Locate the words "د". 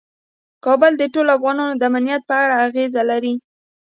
0.97-1.03, 1.79-1.83